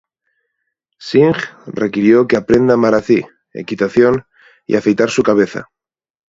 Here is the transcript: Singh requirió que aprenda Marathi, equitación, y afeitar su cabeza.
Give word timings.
Singh 0.97 1.41
requirió 1.67 2.27
que 2.27 2.35
aprenda 2.35 2.75
Marathi, 2.75 3.23
equitación, 3.53 4.25
y 4.65 4.75
afeitar 4.75 5.11
su 5.11 5.21
cabeza. 5.21 5.69